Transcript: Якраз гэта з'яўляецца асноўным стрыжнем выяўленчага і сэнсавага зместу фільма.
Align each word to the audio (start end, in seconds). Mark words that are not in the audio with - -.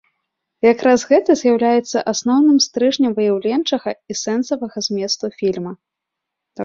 Якраз 0.73 1.03
гэта 1.09 1.31
з'яўляецца 1.41 2.03
асноўным 2.13 2.57
стрыжнем 2.67 3.11
выяўленчага 3.21 3.91
і 4.15 4.19
сэнсавага 4.25 4.77
зместу 4.87 5.25
фільма. 5.43 5.71